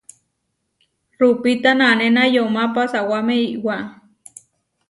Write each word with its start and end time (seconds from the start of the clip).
Rupíta 1.19 1.71
nanéna 1.79 2.23
yomá 2.35 2.63
pasawáme 2.75 3.35
iʼwá. 3.55 3.75